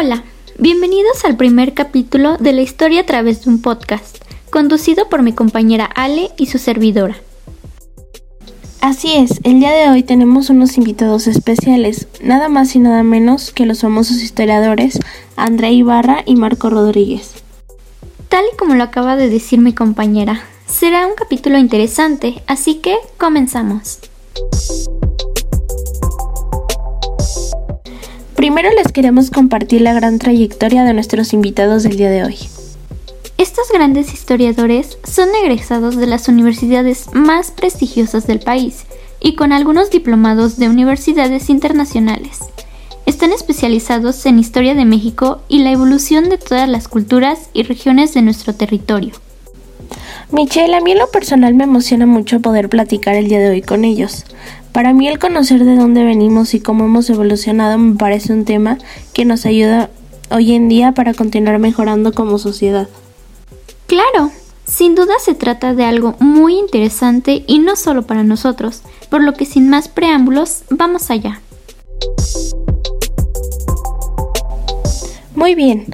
Hola, 0.00 0.22
bienvenidos 0.58 1.24
al 1.24 1.36
primer 1.36 1.74
capítulo 1.74 2.36
de 2.36 2.52
la 2.52 2.62
historia 2.62 3.00
a 3.00 3.04
través 3.04 3.44
de 3.44 3.50
un 3.50 3.60
podcast, 3.60 4.18
conducido 4.48 5.08
por 5.08 5.24
mi 5.24 5.32
compañera 5.32 5.86
Ale 5.86 6.30
y 6.36 6.46
su 6.46 6.58
servidora. 6.58 7.16
Así 8.80 9.12
es, 9.16 9.40
el 9.42 9.58
día 9.58 9.72
de 9.72 9.88
hoy 9.90 10.04
tenemos 10.04 10.50
unos 10.50 10.78
invitados 10.78 11.26
especiales, 11.26 12.06
nada 12.22 12.48
más 12.48 12.76
y 12.76 12.78
nada 12.78 13.02
menos 13.02 13.50
que 13.50 13.66
los 13.66 13.80
famosos 13.80 14.22
historiadores 14.22 15.00
André 15.34 15.72
Ibarra 15.72 16.22
y 16.24 16.36
Marco 16.36 16.70
Rodríguez. 16.70 17.32
Tal 18.28 18.44
y 18.54 18.56
como 18.56 18.76
lo 18.76 18.84
acaba 18.84 19.16
de 19.16 19.28
decir 19.28 19.58
mi 19.58 19.72
compañera, 19.72 20.44
será 20.68 21.08
un 21.08 21.14
capítulo 21.16 21.58
interesante, 21.58 22.40
así 22.46 22.76
que 22.76 22.94
comenzamos. 23.16 23.98
Primero 28.38 28.70
les 28.70 28.92
queremos 28.92 29.30
compartir 29.32 29.80
la 29.80 29.92
gran 29.94 30.20
trayectoria 30.20 30.84
de 30.84 30.94
nuestros 30.94 31.32
invitados 31.32 31.82
del 31.82 31.96
día 31.96 32.08
de 32.08 32.22
hoy. 32.22 32.36
Estos 33.36 33.72
grandes 33.72 34.14
historiadores 34.14 34.96
son 35.02 35.26
egresados 35.42 35.96
de 35.96 36.06
las 36.06 36.28
universidades 36.28 37.06
más 37.12 37.50
prestigiosas 37.50 38.28
del 38.28 38.38
país 38.38 38.84
y 39.20 39.34
con 39.34 39.52
algunos 39.52 39.90
diplomados 39.90 40.56
de 40.56 40.68
universidades 40.68 41.50
internacionales. 41.50 42.38
Están 43.06 43.32
especializados 43.32 44.24
en 44.24 44.38
historia 44.38 44.76
de 44.76 44.84
México 44.84 45.40
y 45.48 45.58
la 45.58 45.72
evolución 45.72 46.28
de 46.28 46.38
todas 46.38 46.68
las 46.68 46.86
culturas 46.86 47.50
y 47.54 47.64
regiones 47.64 48.14
de 48.14 48.22
nuestro 48.22 48.54
territorio. 48.54 49.14
Michelle, 50.30 50.76
a 50.76 50.80
mí 50.80 50.92
en 50.92 50.98
lo 50.98 51.10
personal 51.10 51.54
me 51.54 51.64
emociona 51.64 52.06
mucho 52.06 52.38
poder 52.38 52.68
platicar 52.68 53.16
el 53.16 53.28
día 53.28 53.40
de 53.40 53.50
hoy 53.50 53.62
con 53.62 53.84
ellos. 53.84 54.24
Para 54.72 54.92
mí 54.92 55.08
el 55.08 55.18
conocer 55.18 55.64
de 55.64 55.76
dónde 55.76 56.04
venimos 56.04 56.54
y 56.54 56.60
cómo 56.60 56.84
hemos 56.84 57.08
evolucionado 57.10 57.78
me 57.78 57.96
parece 57.96 58.32
un 58.32 58.44
tema 58.44 58.78
que 59.12 59.24
nos 59.24 59.46
ayuda 59.46 59.90
hoy 60.30 60.54
en 60.54 60.68
día 60.68 60.92
para 60.92 61.14
continuar 61.14 61.58
mejorando 61.58 62.12
como 62.12 62.38
sociedad. 62.38 62.88
Claro, 63.86 64.30
sin 64.66 64.94
duda 64.94 65.14
se 65.18 65.34
trata 65.34 65.74
de 65.74 65.84
algo 65.84 66.14
muy 66.20 66.58
interesante 66.58 67.42
y 67.46 67.58
no 67.58 67.74
solo 67.74 68.02
para 68.06 68.22
nosotros, 68.22 68.82
por 69.08 69.22
lo 69.22 69.32
que 69.32 69.46
sin 69.46 69.70
más 69.70 69.88
preámbulos, 69.88 70.62
vamos 70.68 71.10
allá. 71.10 71.40
Muy 75.34 75.54
bien, 75.54 75.86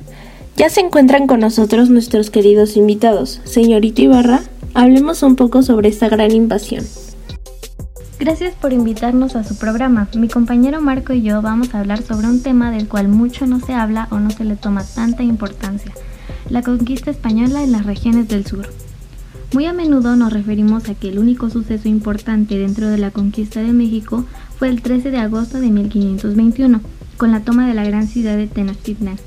ya 0.56 0.70
se 0.70 0.80
encuentran 0.80 1.26
con 1.26 1.40
nosotros 1.40 1.90
nuestros 1.90 2.30
queridos 2.30 2.76
invitados. 2.76 3.40
Señorito 3.44 4.02
Ibarra, 4.02 4.42
hablemos 4.74 5.22
un 5.22 5.36
poco 5.36 5.62
sobre 5.62 5.88
esta 5.88 6.08
gran 6.08 6.32
invasión. 6.32 6.84
Gracias 8.18 8.54
por 8.54 8.72
invitarnos 8.72 9.34
a 9.34 9.42
su 9.42 9.56
programa. 9.56 10.08
Mi 10.16 10.28
compañero 10.28 10.80
Marco 10.80 11.12
y 11.12 11.22
yo 11.22 11.42
vamos 11.42 11.74
a 11.74 11.80
hablar 11.80 12.00
sobre 12.00 12.28
un 12.28 12.42
tema 12.42 12.70
del 12.70 12.86
cual 12.86 13.08
mucho 13.08 13.44
no 13.46 13.58
se 13.58 13.74
habla 13.74 14.06
o 14.10 14.20
no 14.20 14.30
se 14.30 14.44
le 14.44 14.54
toma 14.54 14.84
tanta 14.84 15.24
importancia, 15.24 15.92
la 16.48 16.62
conquista 16.62 17.10
española 17.10 17.64
en 17.64 17.72
las 17.72 17.84
regiones 17.84 18.28
del 18.28 18.46
sur. 18.46 18.68
Muy 19.52 19.66
a 19.66 19.72
menudo 19.72 20.14
nos 20.14 20.32
referimos 20.32 20.88
a 20.88 20.94
que 20.94 21.08
el 21.08 21.18
único 21.18 21.50
suceso 21.50 21.88
importante 21.88 22.56
dentro 22.56 22.88
de 22.88 22.98
la 22.98 23.10
conquista 23.10 23.60
de 23.62 23.72
México 23.72 24.24
fue 24.58 24.68
el 24.68 24.80
13 24.80 25.10
de 25.10 25.18
agosto 25.18 25.58
de 25.58 25.70
1521, 25.70 26.80
con 27.16 27.32
la 27.32 27.40
toma 27.40 27.66
de 27.66 27.74
la 27.74 27.84
gran 27.84 28.06
ciudad 28.06 28.36
de 28.36 28.46
Tenochtitlan. 28.46 29.18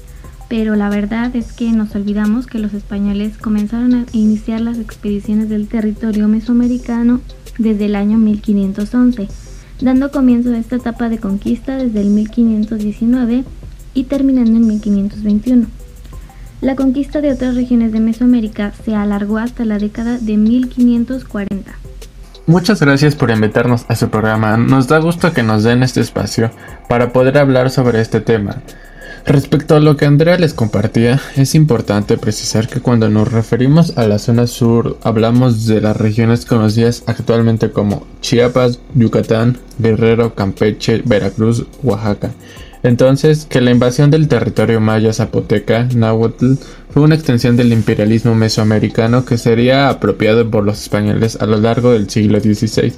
Pero 0.47 0.77
la 0.77 0.89
verdad 0.89 1.35
es 1.35 1.51
que 1.51 1.71
nos 1.73 1.93
olvidamos 1.93 2.47
que 2.47 2.59
los 2.59 2.73
españoles 2.73 3.37
comenzaron 3.37 3.93
a 3.95 4.05
iniciar 4.13 4.61
las 4.61 4.79
expediciones 4.79 5.49
del 5.49 5.67
territorio 5.67 6.29
mesoamericano 6.29 7.19
desde 7.57 7.85
el 7.85 7.95
año 7.95 8.17
1511, 8.17 9.27
dando 9.81 10.11
comienzo 10.11 10.51
a 10.51 10.57
esta 10.57 10.77
etapa 10.77 11.09
de 11.09 11.19
conquista 11.19 11.77
desde 11.77 12.01
el 12.01 12.09
1519 12.09 13.43
y 13.93 14.03
terminando 14.05 14.51
en 14.51 14.67
1521. 14.67 15.67
La 16.61 16.75
conquista 16.75 17.21
de 17.21 17.31
otras 17.31 17.55
regiones 17.55 17.91
de 17.91 17.99
Mesoamérica 17.99 18.73
se 18.83 18.95
alargó 18.95 19.37
hasta 19.37 19.63
la 19.63 19.77
década 19.77 20.17
de 20.17 20.37
1540. 20.37 21.71
Muchas 22.47 22.79
gracias 22.79 23.15
por 23.15 23.29
invitarnos 23.29 23.85
a 23.89 23.95
su 23.95 24.09
programa. 24.09 24.57
Nos 24.57 24.87
da 24.87 24.99
gusto 24.99 25.33
que 25.33 25.43
nos 25.43 25.63
den 25.63 25.83
este 25.83 25.99
espacio 25.99 26.49
para 26.87 27.11
poder 27.11 27.37
hablar 27.37 27.69
sobre 27.69 27.99
este 28.01 28.21
tema. 28.21 28.61
Respecto 29.27 29.75
a 29.75 29.81
lo 29.81 29.97
que 29.97 30.05
Andrea 30.05 30.37
les 30.37 30.53
compartía, 30.53 31.19
es 31.35 31.53
importante 31.53 32.17
precisar 32.17 32.69
que 32.69 32.79
cuando 32.79 33.09
nos 33.09 33.29
referimos 33.29 33.97
a 33.97 34.07
la 34.07 34.19
zona 34.19 34.47
sur 34.47 34.97
hablamos 35.03 35.65
de 35.65 35.81
las 35.81 35.97
regiones 35.97 36.45
conocidas 36.45 37.03
actualmente 37.07 37.69
como 37.71 38.07
Chiapas, 38.21 38.79
Yucatán, 38.95 39.57
Guerrero, 39.79 40.33
Campeche, 40.33 41.01
Veracruz, 41.03 41.65
Oaxaca. 41.83 42.31
Entonces, 42.83 43.45
que 43.49 43.59
la 43.59 43.71
invasión 43.71 44.11
del 44.11 44.29
territorio 44.29 44.79
maya 44.79 45.11
zapoteca, 45.11 45.89
náhuatl, 45.93 46.53
fue 46.91 47.03
una 47.03 47.15
extensión 47.15 47.57
del 47.57 47.73
imperialismo 47.73 48.33
mesoamericano 48.33 49.25
que 49.25 49.37
sería 49.37 49.89
apropiado 49.89 50.49
por 50.49 50.63
los 50.63 50.81
españoles 50.81 51.37
a 51.41 51.47
lo 51.47 51.57
largo 51.57 51.91
del 51.91 52.09
siglo 52.09 52.39
XVI. 52.39 52.93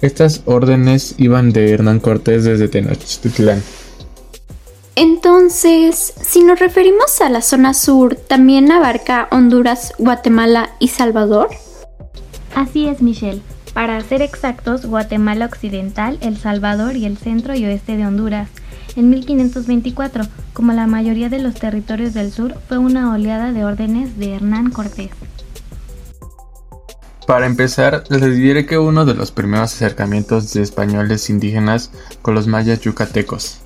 Estas 0.00 0.42
órdenes 0.44 1.16
iban 1.18 1.52
de 1.52 1.72
Hernán 1.72 1.98
Cortés 1.98 2.44
desde 2.44 2.68
Tenochtitlán. 2.68 3.62
Entonces, 4.94 6.12
si 6.20 6.44
nos 6.44 6.58
referimos 6.58 7.22
a 7.22 7.30
la 7.30 7.40
zona 7.40 7.72
sur, 7.72 8.14
¿también 8.14 8.70
abarca 8.70 9.26
Honduras, 9.30 9.94
Guatemala 9.98 10.70
y 10.80 10.88
Salvador? 10.88 11.48
Así 12.54 12.86
es, 12.86 13.00
Michelle. 13.00 13.40
Para 13.72 13.98
ser 14.02 14.20
exactos, 14.20 14.84
Guatemala 14.84 15.46
Occidental, 15.46 16.18
El 16.20 16.36
Salvador 16.36 16.96
y 16.96 17.06
el 17.06 17.16
centro 17.16 17.54
y 17.54 17.64
oeste 17.64 17.96
de 17.96 18.06
Honduras. 18.06 18.50
En 18.94 19.08
1524, 19.08 20.24
como 20.52 20.72
la 20.74 20.86
mayoría 20.86 21.30
de 21.30 21.38
los 21.38 21.54
territorios 21.54 22.12
del 22.12 22.30
sur, 22.30 22.54
fue 22.68 22.76
una 22.76 23.14
oleada 23.14 23.50
de 23.52 23.64
órdenes 23.64 24.18
de 24.18 24.34
Hernán 24.34 24.70
Cortés. 24.70 25.10
Para 27.26 27.46
empezar, 27.46 28.04
les 28.10 28.36
diré 28.36 28.66
que 28.66 28.76
uno 28.76 29.06
de 29.06 29.14
los 29.14 29.30
primeros 29.30 29.72
acercamientos 29.72 30.52
de 30.52 30.60
españoles 30.60 31.30
indígenas 31.30 31.90
con 32.20 32.34
los 32.34 32.46
mayas 32.46 32.80
yucatecos 32.80 33.62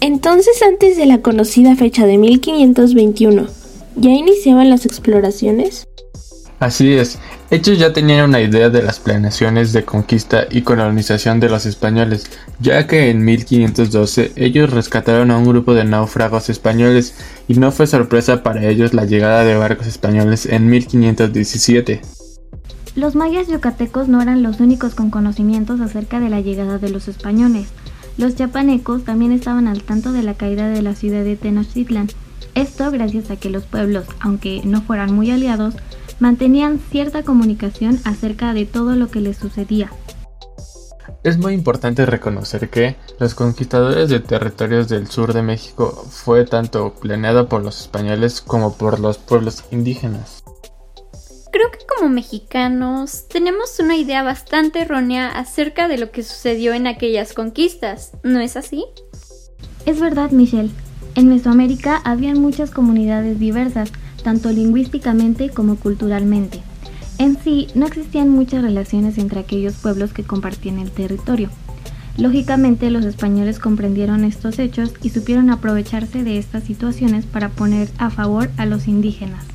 entonces, 0.00 0.62
antes 0.62 0.96
de 0.96 1.06
la 1.06 1.22
conocida 1.22 1.74
fecha 1.76 2.06
de 2.06 2.18
1521, 2.18 3.46
¿ya 3.96 4.10
iniciaban 4.10 4.70
las 4.70 4.84
exploraciones? 4.86 5.86
Así 6.58 6.94
es, 6.94 7.18
ellos 7.50 7.78
ya 7.78 7.92
tenían 7.92 8.30
una 8.30 8.40
idea 8.40 8.70
de 8.70 8.82
las 8.82 8.98
planeaciones 8.98 9.74
de 9.74 9.84
conquista 9.84 10.46
y 10.50 10.62
colonización 10.62 11.38
de 11.38 11.50
los 11.50 11.66
españoles, 11.66 12.30
ya 12.60 12.86
que 12.86 13.10
en 13.10 13.24
1512 13.24 14.32
ellos 14.36 14.70
rescataron 14.70 15.30
a 15.30 15.36
un 15.36 15.44
grupo 15.46 15.74
de 15.74 15.84
náufragos 15.84 16.48
españoles 16.48 17.14
y 17.46 17.54
no 17.54 17.72
fue 17.72 17.86
sorpresa 17.86 18.42
para 18.42 18.64
ellos 18.64 18.94
la 18.94 19.04
llegada 19.04 19.44
de 19.44 19.54
barcos 19.56 19.86
españoles 19.86 20.46
en 20.46 20.68
1517. 20.70 22.00
Los 22.96 23.14
mayas 23.14 23.48
yucatecos 23.48 24.08
no 24.08 24.22
eran 24.22 24.42
los 24.42 24.58
únicos 24.58 24.94
con 24.94 25.10
conocimientos 25.10 25.82
acerca 25.82 26.20
de 26.20 26.30
la 26.30 26.40
llegada 26.40 26.78
de 26.78 26.88
los 26.88 27.08
españoles. 27.08 27.68
Los 28.18 28.34
chapanecos 28.34 29.04
también 29.04 29.32
estaban 29.32 29.68
al 29.68 29.82
tanto 29.82 30.12
de 30.12 30.22
la 30.22 30.34
caída 30.34 30.68
de 30.68 30.82
la 30.82 30.94
ciudad 30.94 31.22
de 31.22 31.36
Tenochtitlan. 31.36 32.08
Esto 32.54 32.90
gracias 32.90 33.30
a 33.30 33.36
que 33.36 33.50
los 33.50 33.64
pueblos, 33.64 34.06
aunque 34.20 34.62
no 34.64 34.80
fueran 34.80 35.14
muy 35.14 35.30
aliados, 35.30 35.74
mantenían 36.18 36.80
cierta 36.90 37.22
comunicación 37.22 38.00
acerca 38.04 38.54
de 38.54 38.64
todo 38.64 38.96
lo 38.96 39.08
que 39.08 39.20
les 39.20 39.36
sucedía. 39.36 39.90
Es 41.22 41.38
muy 41.38 41.54
importante 41.54 42.06
reconocer 42.06 42.70
que 42.70 42.96
los 43.18 43.34
conquistadores 43.34 44.08
de 44.08 44.20
territorios 44.20 44.88
del 44.88 45.08
sur 45.08 45.32
de 45.32 45.42
México 45.42 46.06
fue 46.08 46.44
tanto 46.44 46.94
planeado 46.94 47.48
por 47.48 47.62
los 47.62 47.80
españoles 47.80 48.40
como 48.40 48.76
por 48.76 49.00
los 49.00 49.18
pueblos 49.18 49.64
indígenas. 49.70 50.35
Como 51.96 52.10
mexicanos 52.10 53.26
tenemos 53.28 53.78
una 53.80 53.96
idea 53.96 54.22
bastante 54.22 54.80
errónea 54.80 55.28
acerca 55.30 55.88
de 55.88 55.96
lo 55.96 56.10
que 56.10 56.22
sucedió 56.22 56.74
en 56.74 56.86
aquellas 56.86 57.32
conquistas, 57.32 58.12
¿no 58.22 58.40
es 58.40 58.56
así? 58.58 58.84
Es 59.86 59.98
verdad, 59.98 60.30
Michelle. 60.30 60.70
En 61.14 61.28
Mesoamérica 61.28 62.02
habían 62.04 62.38
muchas 62.38 62.70
comunidades 62.70 63.38
diversas, 63.38 63.90
tanto 64.22 64.50
lingüísticamente 64.50 65.48
como 65.48 65.76
culturalmente. 65.76 66.60
En 67.18 67.38
sí, 67.38 67.68
no 67.74 67.86
existían 67.86 68.28
muchas 68.28 68.62
relaciones 68.62 69.16
entre 69.16 69.40
aquellos 69.40 69.74
pueblos 69.76 70.12
que 70.12 70.24
compartían 70.24 70.78
el 70.78 70.90
territorio. 70.90 71.48
Lógicamente, 72.18 72.90
los 72.90 73.06
españoles 73.06 73.58
comprendieron 73.58 74.24
estos 74.24 74.58
hechos 74.58 74.92
y 75.02 75.10
supieron 75.10 75.48
aprovecharse 75.48 76.24
de 76.24 76.36
estas 76.36 76.64
situaciones 76.64 77.24
para 77.24 77.48
poner 77.48 77.88
a 77.96 78.10
favor 78.10 78.50
a 78.58 78.66
los 78.66 78.86
indígenas. 78.86 79.46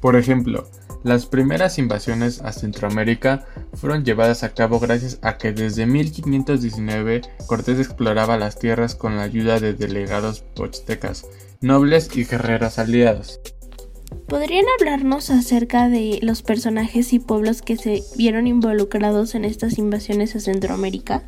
Por 0.00 0.16
ejemplo, 0.16 0.66
las 1.02 1.26
primeras 1.26 1.78
invasiones 1.78 2.40
a 2.42 2.52
Centroamérica 2.52 3.46
fueron 3.74 4.04
llevadas 4.04 4.44
a 4.44 4.54
cabo 4.54 4.78
gracias 4.78 5.18
a 5.22 5.36
que 5.36 5.52
desde 5.52 5.86
1519 5.86 7.22
Cortés 7.46 7.78
exploraba 7.78 8.36
las 8.36 8.58
tierras 8.58 8.94
con 8.94 9.16
la 9.16 9.22
ayuda 9.22 9.58
de 9.58 9.74
delegados 9.74 10.40
pochtecas, 10.54 11.26
nobles 11.60 12.16
y 12.16 12.24
guerreros 12.24 12.78
aliados. 12.78 13.40
¿Podrían 14.28 14.66
hablarnos 14.78 15.30
acerca 15.30 15.88
de 15.88 16.18
los 16.22 16.42
personajes 16.42 17.12
y 17.12 17.18
pueblos 17.18 17.62
que 17.62 17.76
se 17.76 18.02
vieron 18.16 18.46
involucrados 18.46 19.34
en 19.34 19.44
estas 19.44 19.78
invasiones 19.78 20.36
a 20.36 20.40
Centroamérica? 20.40 21.24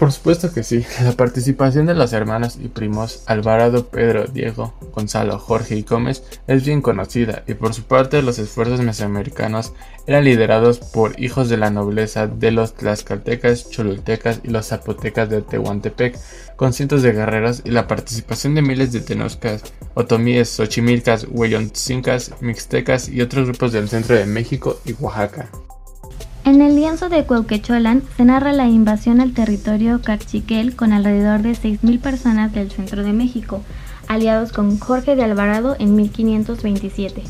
Por 0.00 0.12
supuesto 0.12 0.50
que 0.50 0.62
sí. 0.62 0.82
La 1.04 1.12
participación 1.12 1.84
de 1.84 1.94
los 1.94 2.14
hermanos 2.14 2.58
y 2.58 2.68
primos 2.68 3.22
Alvarado, 3.26 3.88
Pedro, 3.88 4.24
Diego, 4.24 4.72
Gonzalo, 4.94 5.38
Jorge 5.38 5.76
y 5.76 5.82
Gómez 5.82 6.22
es 6.46 6.64
bien 6.64 6.80
conocida 6.80 7.42
y 7.46 7.52
por 7.52 7.74
su 7.74 7.82
parte 7.82 8.22
los 8.22 8.38
esfuerzos 8.38 8.80
mesoamericanos 8.80 9.74
eran 10.06 10.24
liderados 10.24 10.78
por 10.78 11.20
hijos 11.20 11.50
de 11.50 11.58
la 11.58 11.68
nobleza 11.68 12.26
de 12.26 12.50
los 12.50 12.72
tlaxcaltecas, 12.76 13.68
cholultecas 13.68 14.40
y 14.42 14.48
los 14.48 14.68
zapotecas 14.68 15.28
de 15.28 15.42
Tehuantepec 15.42 16.18
con 16.56 16.72
cientos 16.72 17.02
de 17.02 17.12
guerreros 17.12 17.60
y 17.66 17.70
la 17.70 17.86
participación 17.86 18.54
de 18.54 18.62
miles 18.62 18.92
de 18.92 19.02
tenoscas, 19.02 19.62
otomíes, 19.92 20.48
xochimilcas, 20.48 21.26
huellontzincas, 21.28 22.32
mixtecas 22.40 23.10
y 23.10 23.20
otros 23.20 23.48
grupos 23.48 23.72
del 23.72 23.90
centro 23.90 24.16
de 24.16 24.24
México 24.24 24.80
y 24.86 24.94
Oaxaca. 24.94 25.50
En 26.44 26.62
el 26.62 26.74
lienzo 26.74 27.08
de 27.08 27.24
Cuauquecholan 27.24 28.02
se 28.16 28.24
narra 28.24 28.52
la 28.52 28.66
invasión 28.66 29.20
al 29.20 29.34
territorio 29.34 30.00
cachiquel 30.02 30.74
con 30.74 30.92
alrededor 30.92 31.42
de 31.42 31.52
6.000 31.52 32.00
personas 32.00 32.52
del 32.52 32.70
centro 32.70 33.04
de 33.04 33.12
México, 33.12 33.62
aliados 34.08 34.52
con 34.52 34.78
Jorge 34.78 35.16
de 35.16 35.22
Alvarado 35.22 35.76
en 35.78 35.94
1527. 35.94 37.22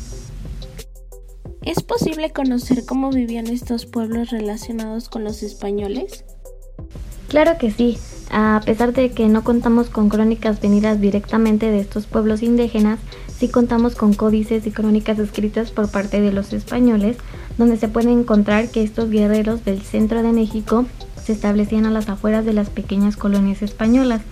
¿Es 1.62 1.82
posible 1.82 2.30
conocer 2.30 2.86
cómo 2.86 3.10
vivían 3.10 3.48
estos 3.48 3.84
pueblos 3.84 4.30
relacionados 4.30 5.08
con 5.08 5.24
los 5.24 5.42
españoles? 5.42 6.24
Claro 7.28 7.58
que 7.58 7.70
sí. 7.70 7.98
A 8.30 8.60
pesar 8.64 8.92
de 8.92 9.10
que 9.10 9.28
no 9.28 9.44
contamos 9.44 9.90
con 9.90 10.08
crónicas 10.08 10.60
venidas 10.60 11.00
directamente 11.00 11.70
de 11.70 11.80
estos 11.80 12.06
pueblos 12.06 12.42
indígenas, 12.42 13.00
sí 13.36 13.48
contamos 13.48 13.94
con 13.94 14.14
códices 14.14 14.66
y 14.66 14.70
crónicas 14.70 15.18
escritas 15.18 15.70
por 15.70 15.90
parte 15.90 16.20
de 16.20 16.32
los 16.32 16.52
españoles, 16.52 17.16
donde 17.60 17.76
se 17.76 17.88
puede 17.88 18.10
encontrar 18.10 18.68
que 18.68 18.82
estos 18.82 19.10
guerreros 19.10 19.66
del 19.66 19.82
centro 19.82 20.22
de 20.22 20.32
México 20.32 20.86
se 21.22 21.32
establecían 21.32 21.84
a 21.84 21.90
las 21.90 22.08
afueras 22.08 22.46
de 22.46 22.54
las 22.54 22.70
pequeñas 22.70 23.18
colonias 23.18 23.60
españolas, 23.60 24.22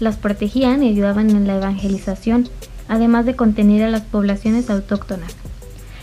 las 0.00 0.16
protegían 0.16 0.82
y 0.82 0.88
ayudaban 0.88 1.28
en 1.28 1.46
la 1.46 1.56
evangelización, 1.56 2.48
además 2.88 3.26
de 3.26 3.36
contener 3.36 3.82
a 3.82 3.90
las 3.90 4.02
poblaciones 4.02 4.70
autóctonas. 4.70 5.36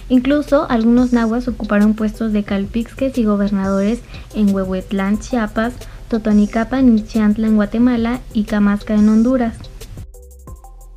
Incluso 0.09 0.67
algunos 0.69 1.11
nahuas 1.11 1.47
ocuparon 1.47 1.95
puestos 1.95 2.31
de 2.33 2.43
calpixques 2.43 3.17
y 3.17 3.23
gobernadores 3.23 4.01
en 4.35 4.53
Huehuetlán, 4.53 5.19
Chiapas, 5.19 5.73
Totonicapan 6.07 6.95
y 6.95 7.03
Chiantla 7.03 7.47
en 7.47 7.55
Guatemala 7.55 8.21
y 8.31 8.43
Camasca 8.43 8.93
en 8.93 9.09
Honduras. 9.09 9.55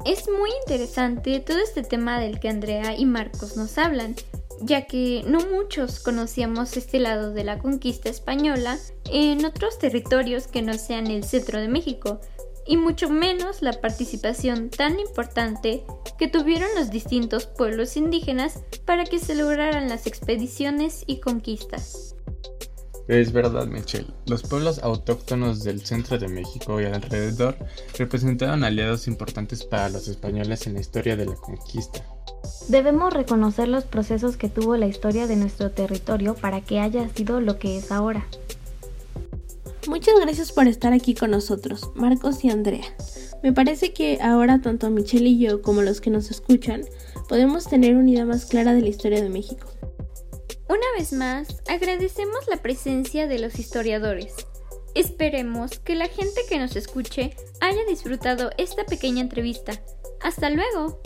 Es 0.05 0.29
muy 0.29 0.51
interesante 0.67 1.41
todo 1.41 1.57
este 1.57 1.83
tema 1.83 2.21
del 2.21 2.41
que 2.41 2.51
Andrea 2.51 2.95
y 2.95 3.07
Marcos 3.07 3.57
nos 3.57 3.79
hablan, 3.79 4.15
ya 4.61 4.87
que 4.87 5.23
no 5.27 5.41
muchos 5.41 6.01
conocíamos 6.01 6.77
este 6.77 6.99
lado 6.99 7.33
de 7.33 7.45
la 7.45 7.59
conquista 7.59 8.09
española 8.09 8.79
en 9.11 9.45
otros 9.45 9.79
territorios 9.79 10.47
que 10.47 10.63
no 10.63 10.75
sean 10.75 11.09
el 11.09 11.25
centro 11.25 11.61
de 11.61 11.69
México, 11.69 12.21
y 12.69 12.77
mucho 12.77 13.09
menos 13.09 13.63
la 13.63 13.73
participación 13.73 14.69
tan 14.69 15.01
importante 15.01 15.85
que 16.19 16.29
tuvieron 16.29 16.69
los 16.77 16.91
distintos 16.91 17.47
pueblos 17.47 17.97
indígenas 17.97 18.61
para 18.85 19.05
que 19.05 19.19
se 19.19 19.35
lograran 19.35 19.89
las 19.89 20.07
expediciones 20.07 21.03
y 21.07 21.21
conquistas. 21.21 22.15
Es 23.09 23.33
verdad, 23.33 23.67
Michelle. 23.67 24.07
Los 24.27 24.43
pueblos 24.43 24.81
autóctonos 24.83 25.65
del 25.65 25.81
centro 25.81 26.19
de 26.19 26.29
México 26.29 26.79
y 26.79 26.85
alrededor 26.85 27.57
representaron 27.97 28.65
aliados 28.65 29.09
importantes 29.09 29.65
para 29.65 29.89
los 29.89 30.09
españoles 30.09 30.67
en 30.67 30.75
la 30.75 30.81
historia 30.81 31.17
de 31.17 31.25
la 31.25 31.35
conquista. 31.35 32.05
Debemos 32.69 33.15
reconocer 33.15 33.67
los 33.69 33.85
procesos 33.85 34.37
que 34.37 34.51
tuvo 34.51 34.77
la 34.77 34.87
historia 34.87 35.27
de 35.27 35.37
nuestro 35.37 35.71
territorio 35.71 36.35
para 36.35 36.61
que 36.61 36.81
haya 36.81 37.09
sido 37.09 37.41
lo 37.41 37.59
que 37.59 37.79
es 37.79 37.91
ahora. 37.91 38.27
Muchas 39.89 40.21
gracias 40.21 40.53
por 40.53 40.69
estar 40.69 40.93
aquí 40.93 41.15
con 41.15 41.31
nosotros, 41.31 41.91
Marcos 41.95 42.45
y 42.45 42.51
Andrea. 42.51 42.85
Me 43.43 43.55
parece 43.55 43.95
que 43.95 44.19
ahora 44.21 44.61
tanto 44.61 44.91
Michelle 44.91 45.31
y 45.31 45.39
yo 45.39 45.63
como 45.63 45.81
los 45.81 46.03
que 46.03 46.11
nos 46.11 46.31
escuchan 46.31 46.83
podemos 47.27 47.65
tener 47.65 47.97
una 47.97 48.11
idea 48.11 48.27
más 48.27 48.45
clara 48.45 48.75
de 48.75 48.83
la 48.83 48.89
historia 48.89 49.23
de 49.23 49.31
México. 49.31 49.67
Una 50.69 50.85
vez 50.99 51.13
más, 51.15 51.49
agradecemos 51.67 52.47
la 52.49 52.61
presencia 52.61 53.27
de 53.27 53.39
los 53.39 53.59
historiadores. 53.59 54.35
Esperemos 54.95 55.79
que 55.79 55.95
la 55.95 56.09
gente 56.09 56.43
que 56.49 56.59
nos 56.59 56.77
escuche 56.77 57.35
haya 57.61 57.85
disfrutado 57.89 58.51
esta 58.59 58.85
pequeña 58.85 59.23
entrevista. 59.23 59.73
Hasta 60.21 60.51
luego. 60.51 61.01